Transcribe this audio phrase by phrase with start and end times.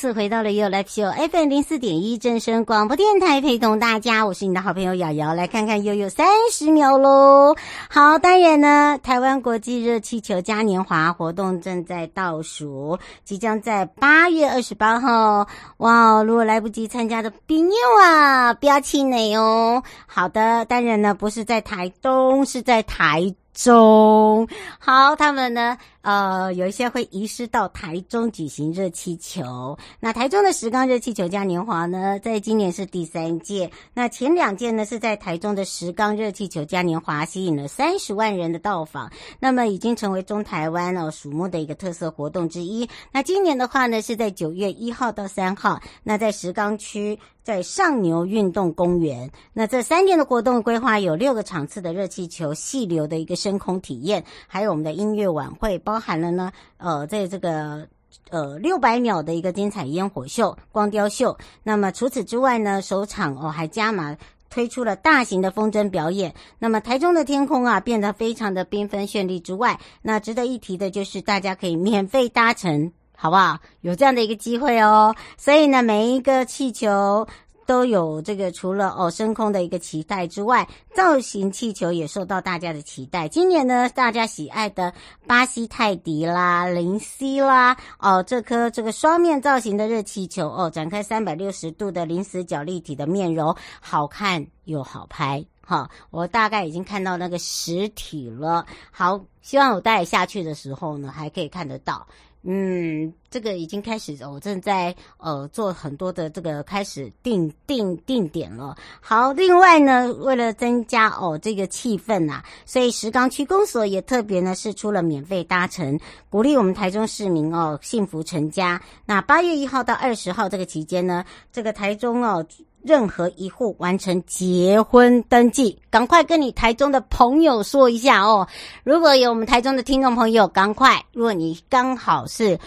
[0.00, 7.54] 次回到了 You Live Show FM 零四点一正声广播电台，陪同大家，我是你的好朋友瑶瑶，来看看悠悠三十秒喽。
[7.90, 15.46] 好，当然呢，台湾国际热气球嘉年华活动正在倒数，即将在八月二十八号。
[15.76, 19.82] 哇，如果来不及参加的朋友啊，不要气馁哦。
[20.06, 24.48] 好的，当然呢，不是在台东，是在台中。
[24.78, 29.76] 好，他们呢，呃，有一些会移师到台中举行热气球。
[30.00, 33.70] 那台中的石冈热气球嘉年华呢，在今年是第三届。
[33.92, 42.88] 那前两届呢，是在台中的石冈热气球嘉年华吸引了三十万人的到访，那么已经成为中台湾哦瞩目的一个特色活动之一。
[43.12, 47.18] 那今年的话呢，是在九月一号到三号，那在石冈区。
[47.42, 57.84] 在上牛运动公园，那这三天的活动规划有六个场次的热气球细流的一个升空体验，还有我们的音乐晚会，包含了呢，呃，在这个
[58.30, 61.36] 呃六百秒的一个精彩烟火秀、光雕秀。
[61.64, 64.16] 那么除此之外呢，首场哦还加码
[64.48, 66.32] 推出了大型的风筝表演。
[66.60, 72.92] 那么台中的天空啊变得非常的缤纷绚丽之外，那值得一提的就是大家可以免费搭乘。
[73.16, 73.58] 好不好？
[73.80, 77.26] 有这样的一个机会哦，所以呢，每一个气球
[77.70, 83.28] 都有这个除了哦升空的一个期待之外，造型气球也受到大家的期待。
[83.28, 84.92] 今年呢，大家喜爱的
[85.24, 95.44] 巴西泰迪啦、灵犀啦，哦，这颗这个双面造型的热气球哦，展开三百六十度的零死角立体的面容，好看又好拍。
[95.64, 98.66] 好，我大概已经看到那个实体了。
[98.90, 102.04] 好，希望我带下去的时候呢，还可以看得到。
[102.42, 108.74] 嗯，这个已经开始，我正在呃做很多的这个开始定定定点了。
[109.00, 118.80] 好，另外呢，为了增加哦这个气氛呐、所以石冈区公所也特别呢是出了免费搭乘，鼓励我们台中市民哦幸福成家。
[119.04, 121.22] 那八月一号到二十号这个期间呢，
[121.52, 122.46] 这个台中哦。
[122.82, 128.46] 任何一户完成结婚登记，赶快跟你台中的朋友说一下哦。
[128.84, 132.58] 如果有我们台中的听众朋友，赶快，如果你刚好是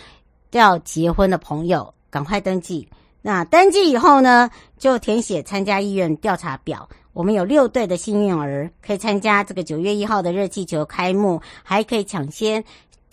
[0.52, 2.88] 要结婚的朋友，赶快登记。
[3.22, 6.88] 那登记以后呢，就填写参加意愿调查表。
[7.14, 12.64] 我们有六对的幸运儿可以参加这个九月一号的热气球开幕，还可以抢先。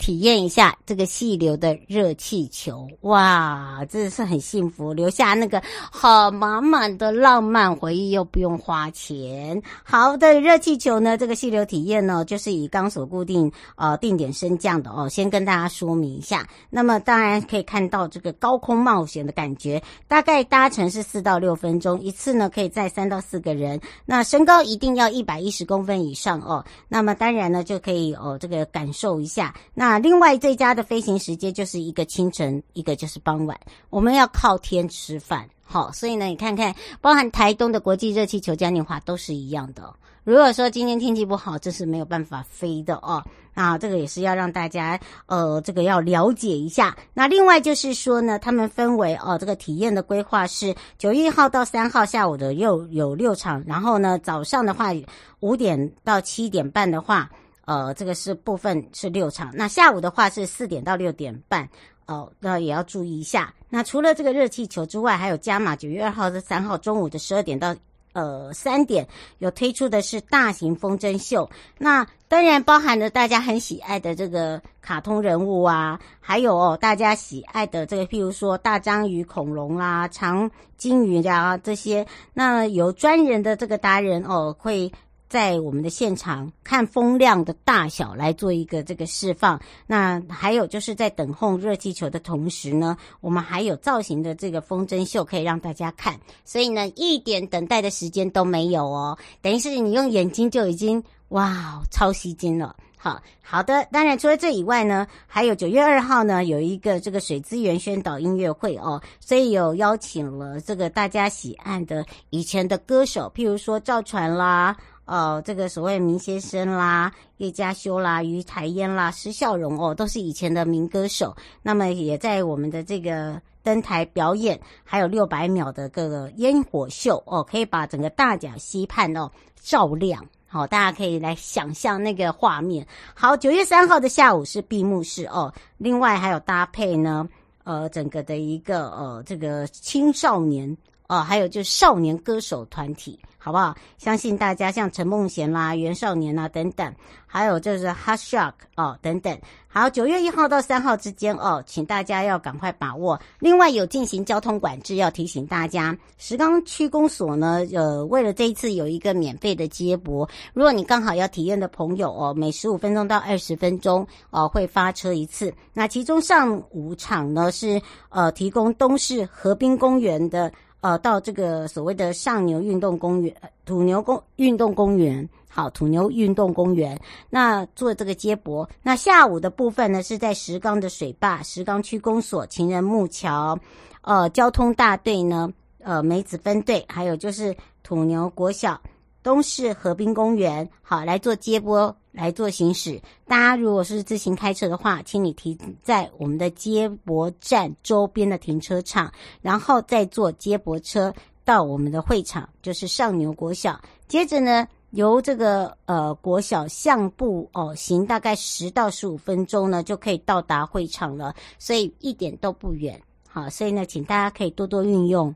[0.01, 9.61] 体验一下这个细流的热气球，哇，真的是很幸福，留下那个好满满的浪漫回忆，又不用花钱。
[9.83, 15.07] 好的热气球呢，这个细流体验呢，就是以钢索固定呃定点升降的哦。
[15.07, 23.79] 先跟大家说明一下，那么当然可以看到这个高空冒险的感觉，大概搭乘是四到六分钟，一次呢可以载三到四个人。
[24.03, 26.65] 那身高一定要一百一十公分以上哦。
[26.87, 29.90] 那么当然呢就可以哦这个感受一下那。
[29.91, 33.59] 那另外最佳的飞行时间就是一个清晨，一个就是傍晚。
[33.89, 39.93] 我们要靠天吃饭，好，所以呢，你看看，包含台东的国际热气球嘉年华都是一样的。
[40.23, 43.21] 如果说今天天气不好，这是没有办法飞的哦。
[43.53, 46.95] 啊，这个也是要让大家呃，这个要了解一下。
[47.13, 54.93] 那另外就是说呢，他们分为哦，这个体验的规划是九月一号到三号下午的又有六场，然后呢，早上的话
[55.41, 57.29] 五点到七点半的话。
[57.65, 61.69] 呃，这个是部分是六场，那下午的话是四点到六点半，
[62.07, 63.53] 哦、那也要注意一下。
[63.69, 67.75] 那除了这个热气球之外，还有加码九月二号和三号中午的十二点到
[68.13, 69.07] 呃三点，
[69.37, 71.49] 有推出的是大型风筝秀。
[71.77, 84.91] 那当然包含了大家很喜爱的这个卡通人物啊，还有哦大家喜爱的这个，譬如说大章鱼、恐龙啊、长鲸鱼啊这些，那有专人的这个达人哦会。
[85.31, 89.57] 在我们的现场看风量的大小来做一个这个释放，
[89.87, 102.75] 那还有就是在等候热气球的同时呢，我们还有造型的这个风筝秀可以让大家看，所以呢一点等待的时间都没有哦，等于是你用眼睛就已经哇超吸睛了。
[102.97, 114.75] 好好的，当然除了这以外呢，还有九月二号呢有一个这个水资源宣导音乐会哦，所以有邀请了这个大家喜爱的以前的歌手，譬如说赵传啦。
[115.11, 121.35] 呃，这个所谓明先生啦、叶家修啦、于台烟啦、施孝荣哦，都是以前的民歌手。
[121.61, 129.29] 那么也在我们的这个登台表演，还有六百秒的各个烟火秀哦，可以把整个大甲溪畔哦
[129.61, 130.25] 照亮。
[130.47, 132.87] 好，大家可以来想象那个画面。
[133.13, 137.27] 好，九月三号的下午是闭幕式哦，另外还有搭配呢，
[137.65, 140.77] 呃，整个的一个呃这个青少年。
[141.11, 143.75] 哦，还有就是少年歌手团体，好不好？
[143.97, 146.95] 相信大家像陈梦贤啦、袁少年啦等等，
[147.27, 149.37] 还有就是 Hot Shock 哦等等。
[149.67, 153.19] 好，九月一号到三号之间哦，请大家要赶快把握。
[153.39, 165.53] 另外有进行交通管制，要提醒大家，石冈区公所呢，呃，为了这一次有一个免费的接驳，如果你刚好要体验的朋友哦，每十五分钟到二十分钟哦会发车一次。
[165.73, 170.49] 那其中上午场呢是呃提供东势河滨公园的。
[170.81, 173.33] 呃，到这个所谓的上牛运动公园、
[173.65, 176.99] 土牛公运动公园，好，土牛运动公园，
[177.29, 178.67] 那做这个接驳。
[178.81, 183.57] 那下午的部分呢，是在石冈的水坝、石冈区公所、情人木桥，
[184.01, 188.81] 呃，交通大队呢，呃，梅子分队，还有就是土牛国小。
[189.23, 192.99] 东势河滨公园，好，来做接驳，来做行驶。
[193.27, 201.13] 大家如果是自行开车的话，请你停在我们的接驳站周边的停车场，然后再坐接驳车
[201.45, 203.79] 到我们的会场，就是上牛国小。
[204.07, 212.99] 接着呢，由这个呃国小向步哦行大概十到十五分钟呢，就可以到达会场了，所以一点都不远。
[213.29, 215.33] 好，所以呢，请大家可以多多运用。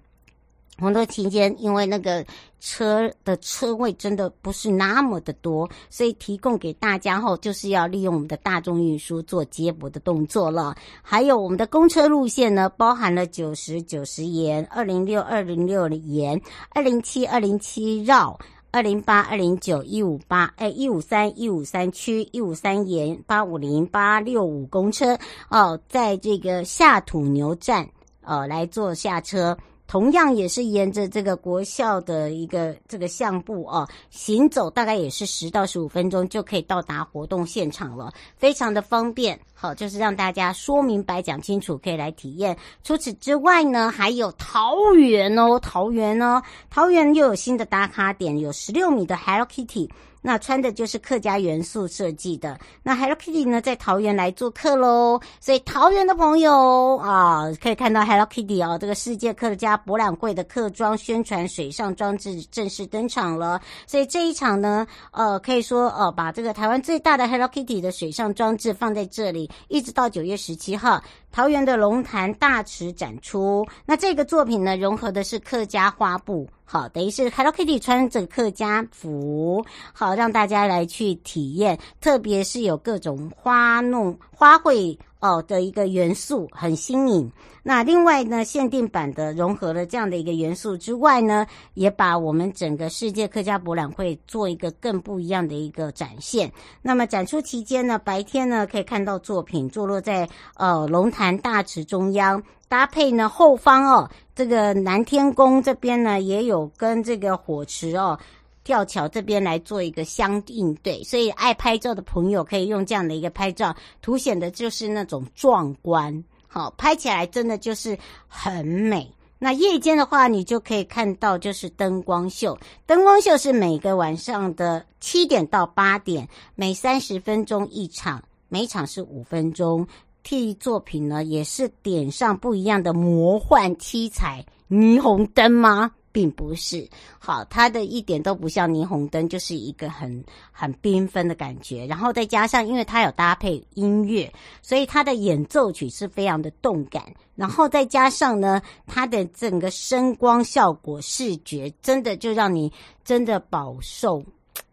[0.78, 2.26] 很多期间，因为那个
[2.60, 10.76] 车的车位真的不是那么的多，所以提供给大家后，就是要利用我们的大众运输做接驳的动作了。
[11.02, 16.42] 还有我们的公车路线呢，包含了九十九十沿、二零六二零六沿、
[16.72, 18.38] 二零七二零七绕、
[18.72, 25.18] 二零八二零九一五八、哎一五三一五三区、一五三沿、八五零八六五公车
[25.50, 27.88] 哦，在这个下土牛站
[28.20, 29.58] 呃来做下车。
[29.88, 39.40] 同样也是沿着这个国校的一个这个巷步哦，行走大概也是十到十五分钟就可以到达活动现场了，非常的方便。
[39.54, 42.58] 好，就是让大家说明白讲清楚，可以来体验。
[42.84, 49.90] 除此之外呢，还有桃园哦，桃园哦，桃园又有新的打卡点，有十六米的 Hello Kitty。
[50.28, 52.58] 那穿的就是客家元素设计的。
[52.82, 55.22] 那 Hello Kitty 呢，在桃园来做客喽。
[55.40, 63.62] 所以桃园的朋友啊，可以看到 Hello Kitty 哦，这个世界客家博览会的客庄宣传水上装置正式登场了。
[63.86, 71.00] 所以这一场呢，呃，可以说呃，把这个台湾最大的 Hello Kitty 的水上装置放在这里，一直到九月十七号。
[71.36, 79.62] 桃园的龙潭大池展出，那这个作品呢，融合的是客家花布，好，等于是 Hello Kitty 穿着客家服，
[79.92, 84.98] 好，让大家来去体验，特别是有各种花弄花卉。
[85.26, 87.32] 哦的一个元素很新颖。
[87.64, 96.52] 那另外呢，限定版的融合了这样的一个元素之外呢，也把我们整个世界客家博览会做一个更不一样的一个展现。
[96.84, 108.20] 那么展出期间呢，白天呢可以看到作品坐落在呃龙潭大池中央，搭配呢后方哦这个南天宫这边呢也有跟这个火池哦。
[108.66, 119.10] 吊桥这边来做一个相应对，所以爱拍照的朋友可以用这样的一个拍照，凸显的就是那种壮观，好，拍起来真的就是很美。
[119.38, 122.58] 那夜间的话，你就可以看到就是灯光秀，
[122.88, 129.88] 灯光秀是每个晚上的七点到八点，每三十分钟一场，每场是五分钟。
[130.24, 135.92] 替作品呢也是点上不一样的魔幻七彩霓虹灯吗？
[136.16, 136.88] 并不是，
[137.20, 141.86] 好，它的一点都不像霓虹灯，就是一个很很缤纷的感觉。
[141.88, 144.32] 然后再加上，因为它有搭配音乐，
[144.62, 147.04] 所以它的演奏曲是非常的动感。
[147.36, 152.72] 然后再加上呢，它的整个声光效果、视觉，真的就让你
[153.04, 154.24] 真的饱受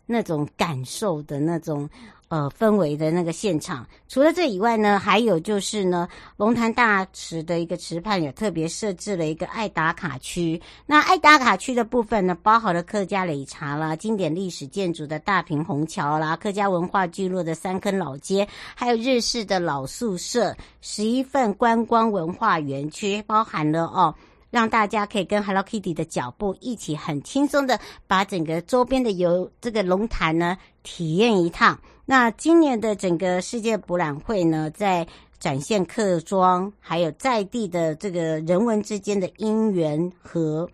[0.07, 1.91] 那种感受的那种。
[2.33, 6.09] 呃，氛围的那个现场，除了这以外呢，还有就是呢，
[6.39, 10.59] 龙潭大池的一个池畔也特别设置了一个爱打卡区。
[10.87, 24.15] 那爱打卡区的部分呢，包含了客家擂茶啦、经典历史建筑的大坪虹桥啦、客家文化聚落的三坑老街，还有日式的老宿舍，十一份观光文化园区，包含了哦。
[24.53, 31.81] 让大家可以跟 Hello Kitty 的脚步一起很轻松的把整个周边的游这个龙潭呢体验一趟。
[32.05, 35.07] 那今年的整个世界博览会呢，在
[35.39, 40.69] 展现客装还有在地的这个人文之间的因缘和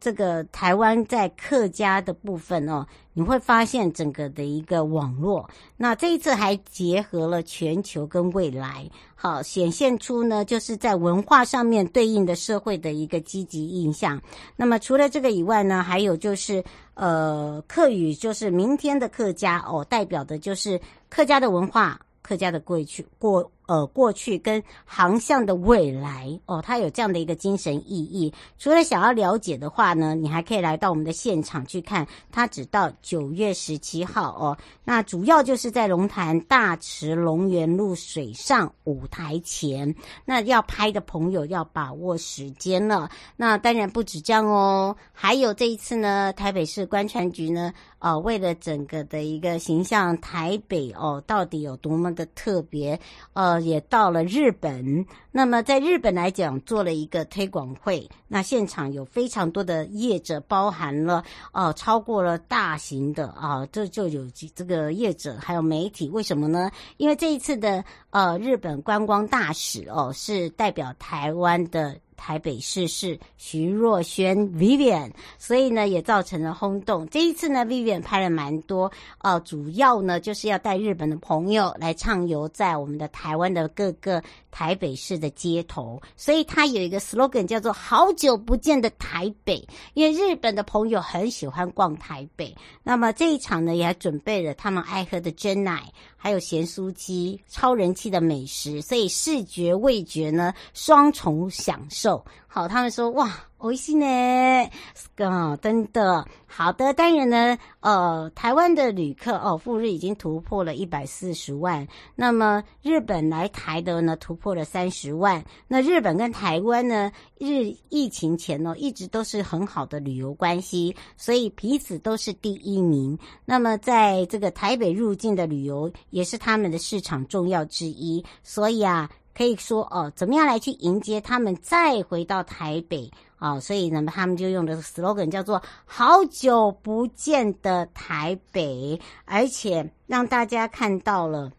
[0.00, 5.48] 这个台湾在客家的部分哦，你会发现整个的一个网络。
[5.76, 14.20] 那这一次还结合了全球跟未来，好显现出呢，就是在文化上面对应的社会的一个积极印象。
[14.56, 16.62] 那么除了这个以外呢，还有就是
[16.94, 22.00] 呃客语，就是明天的客家哦，代表的就是客家的文化。
[22.22, 28.32] 客家的过去过呃过去跟航向的未来哦，它有这样的一个精神意义。
[28.58, 32.06] 除了想要了解的话呢，你还可以来到我们的现场去看。
[32.30, 34.56] 它只到九月十七号哦。
[34.84, 39.94] 那主要就是在龙潭大池龙园路水上舞台前。
[40.24, 43.10] 那要拍的朋友要把握时间了。
[43.36, 47.72] 那当然不止这样哦，还有这一次呢，台北市观船局呢。
[47.98, 53.00] 呃，为了整个的一个形象，台北哦，到底有多么的特别？
[53.32, 55.06] 呃，也到了日本。
[55.36, 58.08] 那么在日本来讲，做了一个推广会。
[58.26, 66.08] 那现场有非常多的业者，包含了呃，超过了大型的啊，这就有这个业者还有媒体。
[66.08, 66.70] 为什么呢？
[66.96, 71.94] 因为这一次的呃日本观光大使哦，是代表台湾的。
[72.18, 77.06] 台北市市徐若瑄 Vivian，所以呢也造成了轰动。
[77.08, 86.00] 这一次呢，Vivian 拍了蛮多，呃，主要呢就是要带日本的朋友来畅游在我们的台湾的各个台北市的街头。
[86.16, 92.54] 所以他有一个 slogan 叫做“好久不见的台北”，因为日本的朋友很喜欢逛台北。
[92.82, 95.82] 那么这一场呢，也准备了他们爱喝的珍奶。
[96.18, 102.24] 还有咸酥鸡，超人气的美食，所以视觉味觉呢双重享受。
[102.56, 103.26] 好，他们说哇，
[103.60, 104.70] 美味しい呢，
[105.18, 106.94] 啊，真的好的。
[106.94, 111.86] 当然呢，呃，台湾的旅客哦，赴日已经突破了一百四十万。
[112.14, 115.44] 那么日本来台的呢，突破了三十万。
[115.68, 123.18] 那日本跟台湾呢，日疫情前呢，一直都是很好的旅游关系，所以彼此都是第一名。
[123.44, 128.24] 那么在这个台北入境的旅游，也是他们的市场重要之一。
[128.42, 129.10] 所以啊。
[129.36, 133.60] 可以说哦，怎么样来去迎接他们再回到台北啊？
[133.60, 141.52] 所以呢，他们就用的 slogan 叫做“好久不见的台北”，而且让大家看到了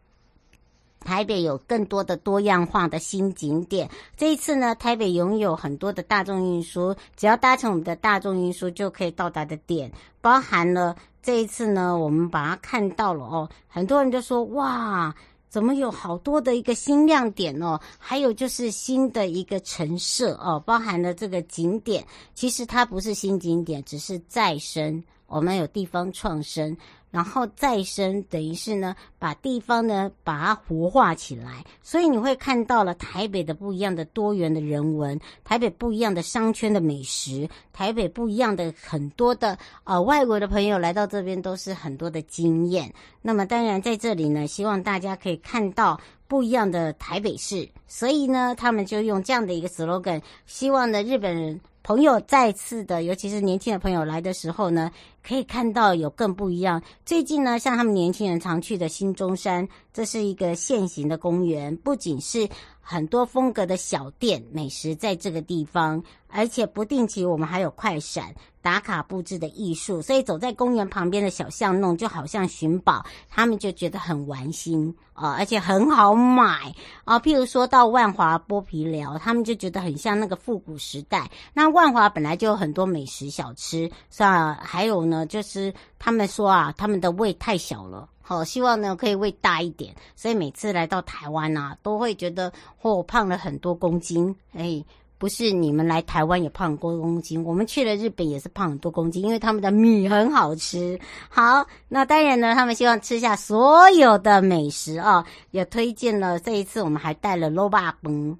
[1.01, 3.87] 台北有更多的多样化的新景点。
[4.15, 15.13] 这一次呢，台北拥有很多的大众运输，只要搭乘我们的大众运输就可以到达的点，包含了这一次呢，我们把它看到了哦，很多人就说哇。
[15.49, 17.79] 怎么有好多的一个新亮点哦？
[17.97, 25.03] 还有就是新的一个陈设哦，包含了这个景点，其实它不是新景点，只是再生。
[25.25, 26.75] 我们有地方创生。
[27.09, 42.93] 然后再生，等于是呢，把地方呢把它活化起来，所以你会看到了台北的不一样的多元的人文，台北不一样的商圈的美食，台北不一样的很多的呃外国的朋友来到这边都是很多的经验。
[43.21, 51.59] 那么当然在这里呢，希望大家可以看到不一样的台北市，所以呢，他们就用这样的一个 slogan，希望呢日本人。
[51.83, 54.91] 朋友再次的，尤其是年轻的朋友来的时候呢，
[55.25, 56.83] 可以看到有更不一样。
[57.05, 62.45] 最近呢，像他们年轻人常去的新中山，这是一个现行的公园，不仅是
[62.89, 68.33] 很多风格的小店、美食在这个地方，而且不定期我们还有快闪。
[68.61, 76.73] 打卡布置的艺术，所以走在公园旁边的小巷弄，就好像寻宝，他们就觉得很玩心啊，而且很好买
[77.05, 77.17] 啊。
[77.17, 81.29] 譬如说到万华剥皮寮，他们就觉得很像那个复古时代。
[81.53, 84.59] 那万华本来就有很多美食小吃，是吧？
[84.61, 89.95] 还有呢，就是他们说啊，他们的胃太小了，好，希望呢可以胃大一点。
[90.17, 94.83] 所以每次来到台湾啊，都会觉得嚯，胖了很多公斤，哎。
[95.19, 100.99] 不是你们来台湾也胖很多公斤，我们去了日本也是胖很多公斤，因为他们的米很好吃。
[101.27, 106.39] 好，那当然呢，他们希望吃下所有的美食啊，也推荐了。
[106.39, 107.95] 这一次我们还带了卤肉饭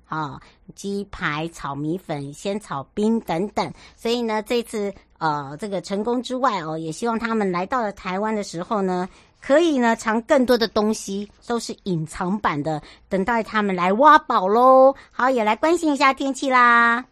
[0.06, 0.40] 啊、
[0.76, 3.74] 鸡排、炒米粉、仙草冰等等。
[3.96, 9.10] 所以呢，这次呃这个成功之外哦，也希望他们来到了台湾的时候呢。
[9.42, 14.94] 可以呢，藏更多的东西，都是隐藏版的，等待他们来挖宝喽。
[15.12, 17.06] 好，也来关心一下天气啦。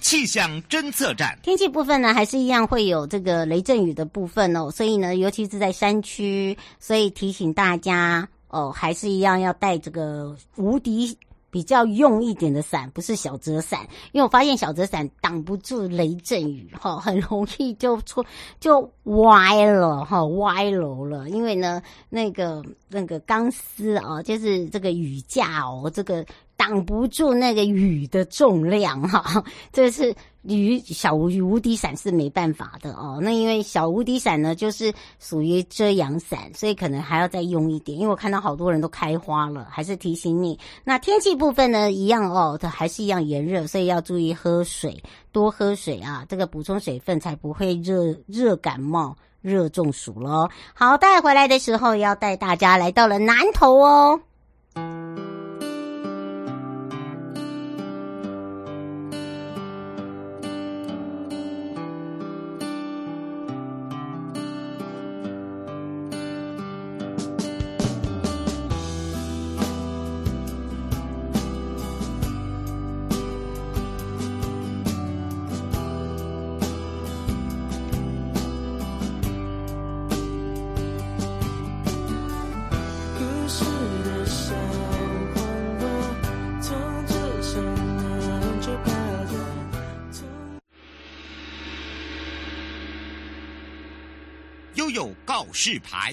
[0.00, 4.70] 气象侦测站，天气部分呢，还是一样会有这个雷阵雨的部分哦。
[4.70, 11.16] 所以呢，尤其是在山区，所以提醒大家哦，还是一样要带这个无敌。
[11.50, 13.80] 比较用一点的伞，不是小折伞，
[14.12, 18.24] 因为我发现小折伞挡不住雷阵雨，哈，很容易就出
[18.60, 21.28] 就歪了，哈，歪楼了。
[21.28, 26.24] 因为呢，那个那个钢丝啊，就是这个雨架哦，这个
[26.56, 30.14] 挡挡不住那个雨的重量哈，这是
[30.48, 33.18] 雨小雨无敌伞是没办法的哦。
[33.22, 37.98] 那因为小无敌伞呢，就是属于遮阳伞，所以可能还要再用一点。
[37.98, 40.58] 因为我看到好多人都开花了，还是提醒你。
[40.84, 45.02] 那天气部分呢，一样哦，它还是一样炎热，所以要注意喝水，
[45.32, 50.48] 多喝水啊，这个补充水分才不会热热感冒、热中暑喽。
[50.74, 54.20] 好，带回来的时候要带大家来到了南投哦。
[95.38, 96.12] 告示牌。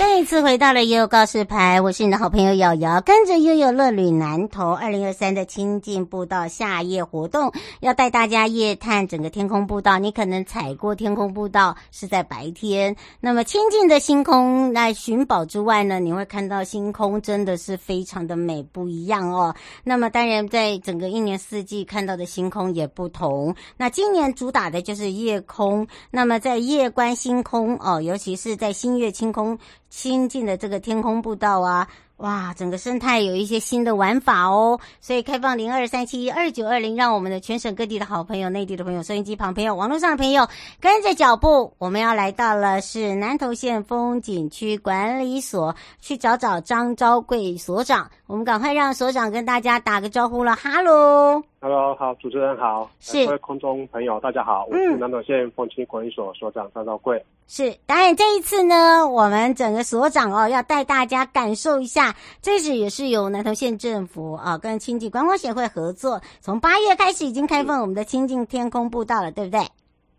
[0.00, 9.98] 再一次回到了悠悠告示牌，我是你的好朋友瑶瑶，跟着悠悠乐旅南投二零二三的亲近步道夏夜活动，要带大家夜探整个天空步道。
[9.98, 19.54] 你可能踩过天空步道是在白天，那么清静的星空来寻宝之外呢，你会看到星空真的是非常的美，不一样哦。
[19.84, 23.54] 那么当然，在整个一年四季看到的星空也不同。
[23.76, 29.58] 那今年主打的就是夜空，那么在夜观星空哦，尤其是在星月清空。
[29.90, 31.86] 清境的这个天空步道啊，
[32.20, 40.46] 哇，整个生态有一些新的玩法哦，所以开放零二三七二九二零，让我们的全省各地的好朋友、内地的朋友、收音机旁朋友、网络上的朋友
[40.80, 48.10] 跟着脚步，我们要来到了是南投县风景区管理所，去找找张昭贵所长。
[48.26, 51.42] 我们赶快让所长跟大家打个招呼了，哈喽。
[51.62, 57.22] Hello，好，主持人好，是各位空中朋友，大家好，我是南投县风景管理所所长张昭贵。
[57.48, 62.09] 是，当然这一次呢，我们整个所长哦，要带大家感受一下，
[62.40, 69.60] 这次也是由南投县政府啊跟清境观光协会合作，从八月开始已经开放我们的清境天空步道了，对不对？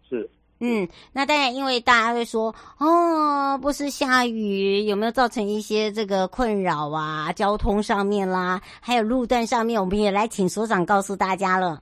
[0.09, 0.29] 是。
[0.63, 7.33] 嗯，那当然，因为大家会说，哦，不是下雨，有没有造成一些这个困扰啊？
[7.33, 11.81] 交通上面啦，还有路段上面，我们也来请所长告诉大家了。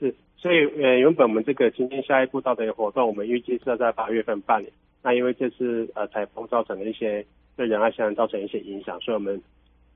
[0.00, 4.72] 是，所以呃，原本我们这个清境夏夜步道的活动，我们预计是要在八月份办理。
[5.02, 7.22] 那因为这次呃台风造成的一些
[7.58, 9.42] 对仁爱乡造成一些影响，所以我们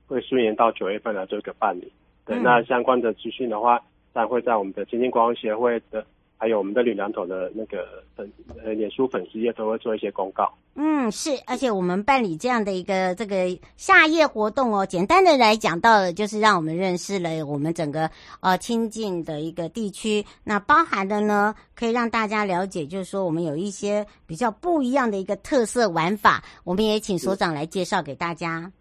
[0.05, 1.89] 会顺延到九月份来做一个办理。
[2.25, 3.79] 对，嗯、那相关的资讯的话，
[4.11, 6.05] 当然会在我们的经济观光协会的。
[6.37, 8.29] 还有我们的旅南投的那个粉
[8.63, 10.53] 呃脸书粉丝页都会做一些公告。
[10.75, 13.35] 嗯，是，而且我们办理这样的一个这个
[13.77, 18.09] 夏夜活动哦，简单的来讲到了就是让我们认识了我们整个
[18.41, 28.71] 呃清境的一个地区，那包含的呢可以让大家了解，就是说我们有一些比较不一样的一个特色玩法，我们也请所长来介绍给大家。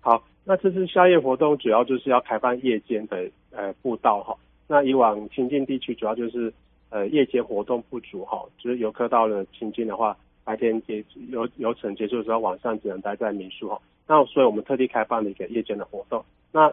[0.00, 4.34] 好，那这次夏夜活动主要就是要开放夜间的呃步道哈，
[4.66, 6.50] 那以往清境地区主要就是。
[6.92, 13.80] 呃，夜间活动不足哈，就是游客到了清境的话，白天结游游程结束的时候，晚上只能待在民宿哈。
[14.06, 16.22] 那所以我们特地开放了一个夜间的活动。
[16.52, 16.70] 那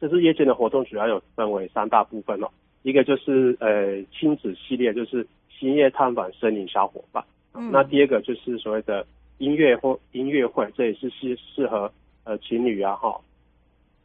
[0.00, 2.48] 这次夜间的活动，主要有分为三大部分哦。
[2.82, 7.24] 一个就是呃亲子系列，就是星夜探访森林小伙伴。
[7.54, 7.72] 嗯。
[7.72, 9.04] 那第二个就是所谓的
[9.38, 11.90] 音乐或音乐会，这也是适适合
[12.22, 13.20] 呃情侣啊哈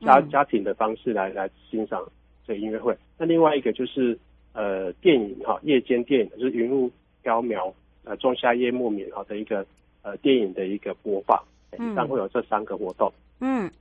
[0.01, 2.03] 家家庭的方式来来欣赏
[2.47, 2.97] 这个音乐会。
[3.15, 4.17] 那另外一个就是。
[4.59, 6.91] 呃，电影哈，夜间电影就是云雾
[7.23, 7.71] 飘渺，
[8.03, 9.65] 呃，仲夏夜莫眠哈的一个
[10.01, 11.41] 呃电影的一个播放，
[11.77, 13.09] 嗯，将会有这三个活动。
[13.09, 13.13] 嗯，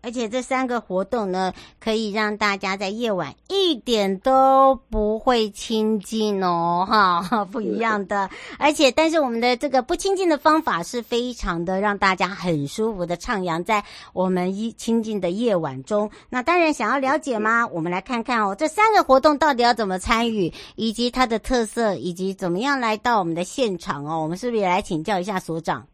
[0.00, 8.30] 而且这三个活动呢，可以让大家在夜晚一点都不会亲近哦，哈， 不一样的。
[8.58, 16.10] 而且，但是我们的这个不亲近的方法是非常的让大家很舒服的徜徉在我们一清静的夜晚中。
[16.30, 17.66] 那当然，想要了解吗？
[17.66, 24.22] 我们来看看哦，这三个活动到底要怎么参与，以及它的特色，以及怎么样来到我们的现场哦。
[24.22, 25.86] 我们是不是也来请教一下所长？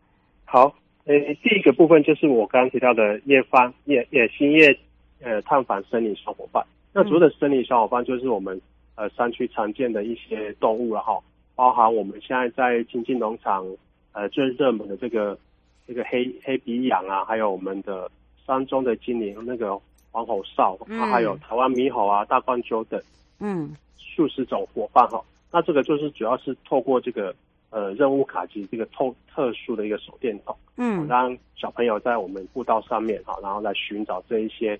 [0.44, 0.72] 好。
[1.07, 4.75] 呃，第一个部分就是我刚刚提到的夜访夜夜星夜
[5.23, 6.64] 呃探访森林小伙伴。
[6.95, 8.59] 那主要的森林小伙伴，就是我们
[8.95, 11.21] 呃山区常见的一些动物了哈，
[11.55, 13.67] 包含我们现在在亲近农场
[14.12, 15.38] 呃最热门的这个
[15.87, 18.11] 这个黑黑鼻羊啊，还有我们的
[18.47, 19.79] 山中的精灵那个
[20.11, 22.99] 黄喉哨，嗯，还有台湾猕猴啊、大冠鸠等，
[23.40, 25.23] 嗯，数十种伙伴哈。
[25.53, 27.35] 那这个就是主要是透过这个。
[27.74, 34.78] 呃任务卡及这个特特殊的一个手电筒，嗯，让小朋友在我们步道上面哈，然后来寻找这一些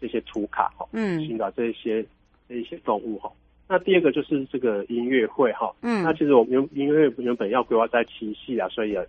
[0.00, 2.06] 这些图卡哈，嗯，寻找这一些
[2.48, 3.28] 这一些动物哈。
[3.66, 9.08] 那第二个就是这个音乐会哈，嗯，那其实我们音音乐会原本要规划在七夕啊，所以也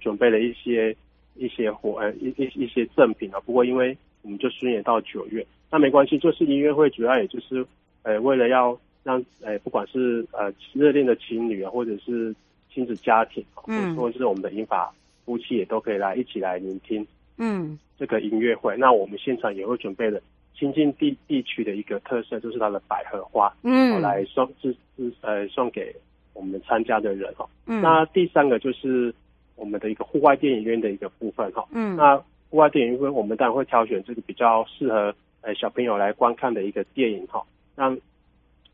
[0.00, 0.96] 准备了一些
[1.34, 3.40] 一些活呃一一一些赠品啊。
[3.40, 7.66] 不过因为我们就顺延到九月，那没关系，就是音乐会主要也就是
[8.04, 12.34] 呃为了要让呃不管是呃热恋的情侣啊，或者是
[12.74, 14.92] 亲子家庭啊，嗯，或者是我们的英法
[15.24, 17.06] 夫妻也都可以来一起来聆听，
[17.38, 18.76] 嗯，这个音乐会。
[18.76, 20.20] 那我们现场也会准备了。
[20.58, 25.94] 清境地地区的一个特色就是它的百合花，嗯，来送是是呃送给
[26.32, 27.46] 我们参加的人哈。
[27.66, 29.14] 嗯，那第三个就是
[29.54, 31.62] 我们的一个户外电影院的一个部分哈。
[31.72, 32.16] 嗯，那
[32.48, 37.94] 户外电影院我们当然会挑选这个比较适合呃小朋友来观看的一个电影哈，让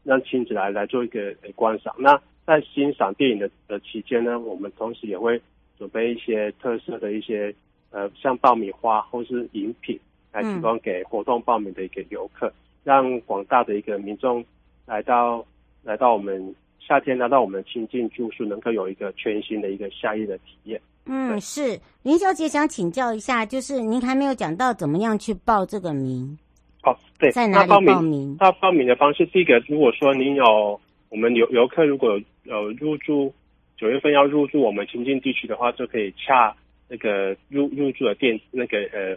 [0.04, 1.94] 让亲子来来做一个观赏。
[1.98, 5.40] 那在欣赏电影的的期间呢，我们同时也会
[5.78, 7.54] 准备一些特色的一些
[7.90, 9.98] 呃像爆米花或是饮品。
[10.34, 14.42] 来提供给活动报名的一个游客，嗯、让广大的一个民众
[14.86, 15.44] 来到
[15.82, 20.80] 来到我们夏天来到我们亲近住宿，能够有一个全新的一个夏夜的体验。
[21.04, 26.38] 嗯，是林小姐想请教一下，就是您还没有讲到怎么样去报这个名？
[26.82, 27.94] 哦，对，在哪里报名？
[27.94, 33.32] 报名那报名的方式，第一个，如果说您有我们游游客如果有入住
[33.76, 36.54] 九月份要入住我们清境地区的话，就可以洽
[36.88, 39.16] 那个入入住的店那个呃。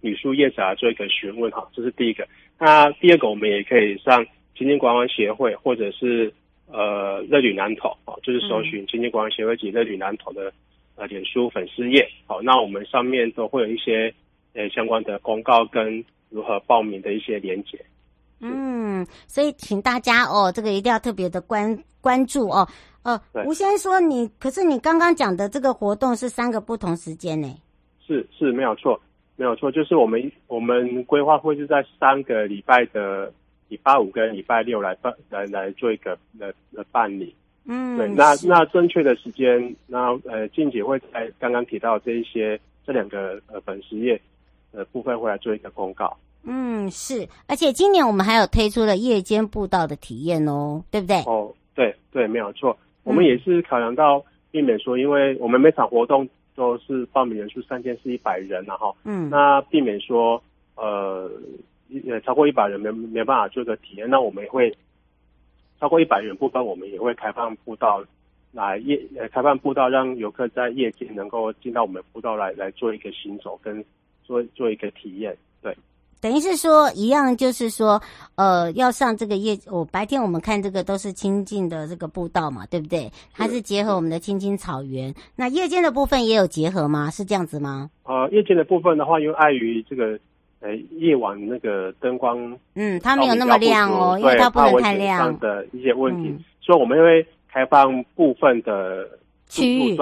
[0.00, 2.28] 旅宿业者啊做一个询问哈，这是第一个。
[2.58, 4.22] 那第二个，我们也可以上
[4.54, 6.30] 清境观光协会或者是
[6.66, 10.52] 呃乐旅南投哦，就是搜寻清境观光协会及乐旅南投的
[10.96, 12.06] 呃脸书粉丝页。
[12.26, 14.12] 好，那我们上面都会有一些
[14.52, 17.78] 呃相关的公告跟如何报名的一些连接。
[18.40, 22.66] 嗯，所以请大家哦，这个一定要特别的关关注哦。
[23.04, 27.48] 呃，吴先生说你，可是你刚刚讲的这个活动是三个不同时间呢？
[28.04, 29.00] 是是，没有错。
[29.36, 33.32] 没有错，就是我们我们规划会是在三个礼拜的
[33.68, 37.34] 礼拜五跟礼拜六来办来来做一个的的办理。
[37.64, 44.20] 嗯，对，那那正确的时间，那呃静姐会在刚刚提到这一些这两个呃粉丝页
[44.74, 46.16] 的部分会来做一个公告。
[46.42, 51.18] 嗯，是，而且今年我们还有推出了夜间步道的体验哦，对不对？
[51.22, 56.28] 哦，对对，没有错，我们也是考量到避免说，因为我们每场活动。
[56.56, 60.40] 都是报名人数三千是一百人，然后，嗯，那避免说，
[60.76, 61.28] 呃，
[62.08, 64.72] 呃，超过一百人没没办法做个体验，那我们也会
[65.80, 68.04] 超过一百人部分，我们也会开放步道
[68.52, 73.84] 来夜，呃，开放步道让游客在夜间能够进到我们步道来来做一个行走跟
[74.24, 75.76] 做做一个体验，对。
[76.20, 78.00] 等于是说一样，就是说，
[78.36, 83.12] 呃，要上这个夜，我、哦、白天我们看这个都是清净的这个步道嘛，对不对？
[83.34, 85.14] 它是结合我们的青青草原。
[85.36, 87.10] 那夜间的部分也有结合吗？
[87.10, 87.90] 是这样子吗？
[88.04, 90.18] 呃，夜间的部分的话，因为碍于这个
[90.60, 99.06] 呃夜晚那个灯光，嗯，它没有那么亮哦，因为它不能太亮的一些问题，嗯、所以我们会开放部分的
[99.46, 99.98] 区域，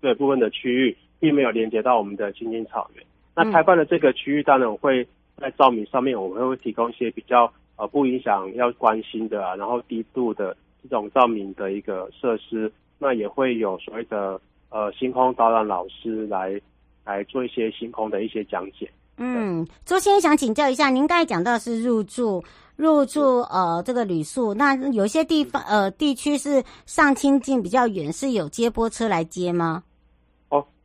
[0.00, 3.04] 对部分的区域，并没有连接到我们的青青草原。
[3.34, 5.06] 那开放的这个区域，当然我会。
[5.36, 12.72] 在照明上面，我们会提供一些比较呃不影响要关心的啊，然后低度的这种照明的一个设施。
[13.00, 16.58] 那也会有所谓的呃星空导览老师来
[17.04, 18.88] 来做一些星空的一些讲解。
[19.16, 22.44] 嗯，周先生想请教一下，您刚才讲到是入住
[22.76, 29.82] 入住呃这个旅宿，那有些地方呃地区是上清境比较远，是有接驳车来接吗？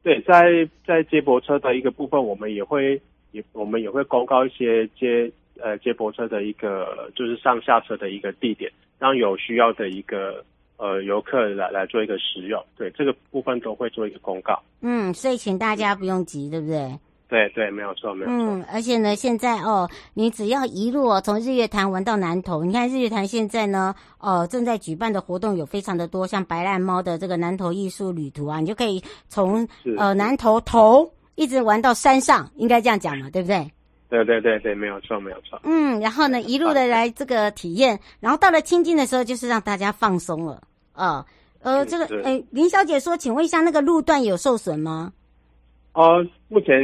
[0.03, 3.01] 对，在在接驳车的一个部分，我们也会。
[3.31, 5.31] 也我们也会公告一些接
[5.61, 10.43] 呃接驳车的一个就是上下车的一个地点，让有需要的一个
[10.77, 12.59] 呃游客来来做一个使用。
[12.75, 14.59] 对，这个部分都会做一个公告。
[14.81, 16.91] 嗯，所以请大家不用急，对不对？
[17.29, 18.35] 对对，没有错，没有错。
[18.35, 31.09] 嗯，而且呢，现在哦，你只要一路哦，从日月潭玩到南投，你看日月潭现在呢，呃，正在举办的活动有非常的多，像白烂猫的这个南投艺术旅途啊，你就可以从呃南投头。
[31.35, 33.71] 一直玩到山上，应该这样讲嘛，对不对？
[34.09, 35.57] 对对对对，没有错，没有错。
[35.63, 40.61] 嗯，然后呢，一路的来这个体验，然后到了清境的时候，就是让大家放松了
[40.91, 41.25] 啊。
[41.61, 45.13] 呃，这个，哎，林小姐说，请问一下，那个路段有受损吗？
[45.93, 46.79] 哦，目前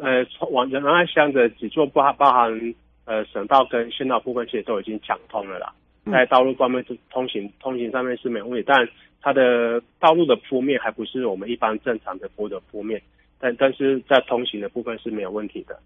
[0.00, 5.72] 呃，往仁爱乡的几座包包含呃省道跟县道部分，其实都已经抢通了啦。
[6.04, 8.88] 在道路方面是，通行通行上面是没问题，但
[9.20, 13.00] 它的道路的铺面还不是我们一般正常的坡的铺面。
[13.38, 15.78] 但但是在通行的部分是没有问题的。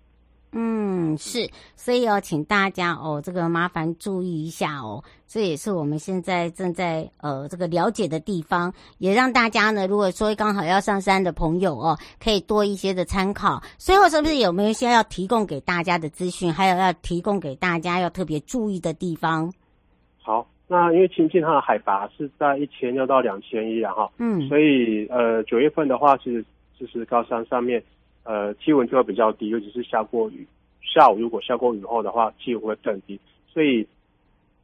[0.59, 13.63] 嗯，是，所以哦，请大家哦，这个麻烦注意一下哦，这也是我们现在正在呃这个了解的地方，也让大家呢，如果说刚好要上山的朋友哦，可以多一些的参考。
[13.77, 19.53] 最后是不是有没有一些要提供给大家的资讯，还有要提供给大家要特别注意的地方？
[20.23, 26.43] 好，那因为清境它的海拔是在一千六到两千一，然后嗯，所以呃九月份的话，其实
[26.81, 27.85] 就是高山上面。
[28.27, 30.45] 呃，气温就会比较低，尤其是下过雨，
[30.83, 33.21] 下午如果下过雨后的话，气温会更低。
[33.47, 33.87] 所以，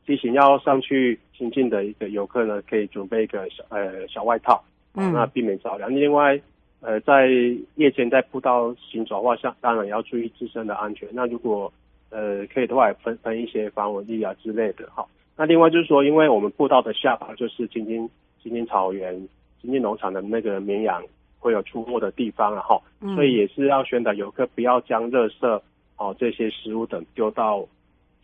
[0.04, 4.60] 提醒要上去亲近的一个游客呢，可以准备一个小呃小外套，
[4.94, 5.88] 嗯，那避免着凉。
[5.94, 6.40] 另外，
[6.80, 7.28] 呃，在
[7.76, 11.08] 夜间在步道行走的话，像当然也要注意自身的安全。
[11.12, 11.72] 那如果
[12.10, 14.88] 呃可以的话，也喷喷一些防蚊液啊之类的。
[14.92, 18.10] 好，那另外就是说，因为我们步道的下方就是青青
[18.42, 19.14] 青青草原、
[19.60, 21.00] 青青农场的那个绵羊。
[21.42, 22.80] 会有出没的地方，然后，
[23.16, 25.60] 所以也是要宣导游客不要将垃圾
[25.96, 27.58] 哦这些食物等丢到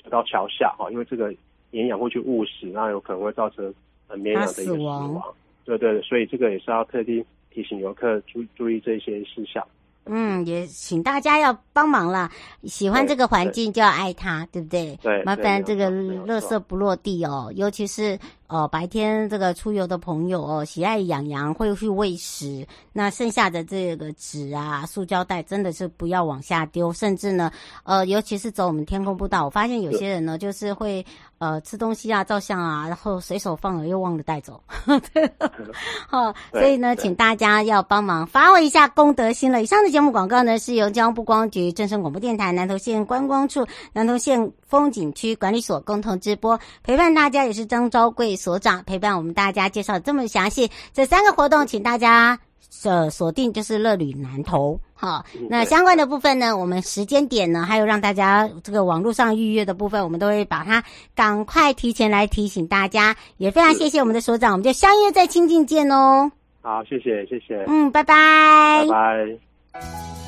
[0.01, 1.35] 丢到桥下哈，因为这个
[1.73, 3.75] 绵羊会去误食，那有可能会造成
[4.15, 5.21] 绵羊的一个死亡。
[5.65, 9.67] 对对，所以这个也是要特地提醒游客注注意这些事项。
[10.11, 12.31] 嗯，也请大家要帮忙啦。
[12.63, 14.97] 喜欢这个环境就要爱它，对，对不对？
[15.03, 27.51] 对，麻烦这个垃圾不落地哦，尤其是哦白天这个出游的朋友哦，喜爱养羊会去喂食，那剩下的这个纸啊、塑胶袋真的是不要往下丢，甚至呢，
[27.85, 31.05] 呃，尤其是走我们天空步道，我发现有些人呢就是会
[31.39, 34.61] 呃吃东西啊、照相啊，然后随手放了又忘了带走。
[36.09, 39.63] 好， 所以呢，请大家要帮忙发挥一下公德心了。
[39.63, 50.70] 以上的节目广告呢，是由交通部观光局、正声广播电台南投县观光处、南投县风景区管理所共同直播，陪伴大家也是张昭贵所长陪伴我们大家介绍这么详细。
[50.94, 52.38] 这三个活动，请大家
[52.85, 54.81] 呃锁定就是乐旅南投。
[54.94, 60.83] 好，那相关的部分呢，我们时间点呢，还有让大家这个网络上预约的部分，我们都会把它
[61.14, 63.14] 赶快提前来提醒大家。
[63.37, 66.31] 也非常谢谢我们的所长，我们就相约在清境见哦。
[66.62, 67.64] 好，谢谢，谢谢。
[67.68, 68.85] 嗯，拜拜。
[68.88, 69.38] 拜
[69.72, 70.28] 拜。